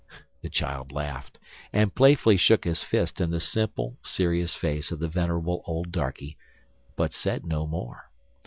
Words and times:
The 0.41 0.49
child 0.49 0.91
laughed, 0.91 1.37
and 1.71 1.93
playfully 1.93 2.35
shook 2.35 2.63
his 2.63 2.81
fist 2.81 3.21
in 3.21 3.29
the 3.29 3.39
simple, 3.39 3.99
serious 4.01 4.55
face 4.55 4.91
of 4.91 4.97
the 4.97 5.07
venerable 5.07 5.61
old 5.67 5.91
darkey, 5.91 6.37
but 6.95 7.13
said 7.13 7.45
no 7.45 7.67
more. 7.67 8.05